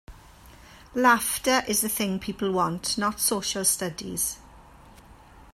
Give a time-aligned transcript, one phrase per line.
[0.95, 4.39] Laughter is the thing people want-not social studies.